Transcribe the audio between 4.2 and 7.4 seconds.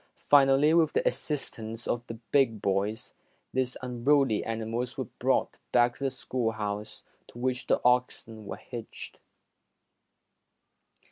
animals were brought back to the schoolhouse, to